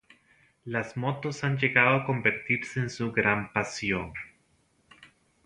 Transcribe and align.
Las 0.65 0.97
motos 0.97 1.43
han 1.43 1.59
llegado 1.59 1.95
a 1.95 2.05
convertirse 2.07 2.79
en 2.79 2.89
su 2.89 3.11
gran 3.11 3.53
pasión. 3.53 4.13